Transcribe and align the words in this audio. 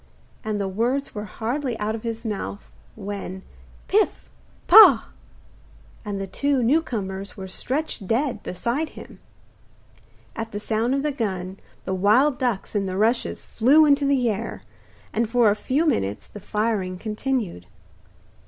And 0.43 0.59
the 0.59 0.67
words 0.67 1.13
were 1.13 1.25
hardly 1.25 1.77
out 1.79 1.93
of 1.93 2.01
his 2.01 2.25
mouth, 2.25 2.65
when 2.95 3.43
'Pif! 3.87 4.27
pah!' 4.65 5.09
and 6.03 6.19
the 6.19 6.25
two 6.25 6.63
new 6.63 6.81
comers 6.81 7.37
were 7.37 7.47
stretched 7.47 8.07
dead 8.07 8.41
beside 8.41 8.89
him. 8.97 9.19
At 10.35 10.53
the 10.53 10.59
sound 10.59 10.95
of 10.95 11.03
the 11.03 11.11
gun 11.11 11.59
the 11.83 11.93
wild 11.93 12.39
ducks 12.39 12.73
in 12.73 12.87
the 12.87 12.97
rushes 12.97 13.45
flew 13.45 13.85
into 13.85 14.07
the 14.07 14.27
air, 14.27 14.63
and 15.13 15.29
for 15.29 15.51
a 15.51 15.55
few 15.55 15.85
minutes 15.85 16.27
the 16.27 16.39
firing 16.39 16.97
continued. 16.97 17.67